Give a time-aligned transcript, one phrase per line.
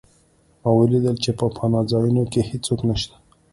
[0.61, 3.15] ما ولیدل چې په پناه ځایونو کې هېڅوک نشته